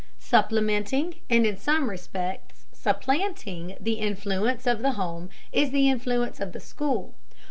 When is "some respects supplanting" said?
1.57-3.77